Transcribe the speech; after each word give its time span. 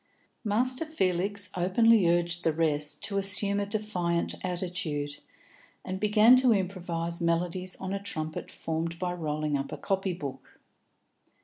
Master 0.43 0.83
Felix 0.83 1.51
openly 1.55 2.09
urged 2.09 2.43
the 2.43 2.53
rest 2.53 3.03
to 3.03 3.19
assume 3.19 3.59
a 3.59 3.67
defiant 3.67 4.33
attitude, 4.41 5.17
and 5.85 5.99
began 5.99 6.35
to 6.37 6.51
improvise 6.53 7.21
melodies 7.21 7.75
on 7.75 7.93
a 7.93 8.01
trumpet 8.01 8.49
formed 8.49 8.97
by 8.97 9.13
rolling 9.13 9.55
up 9.55 9.71
a 9.71 9.77
copy 9.77 10.13
book. 10.13 10.59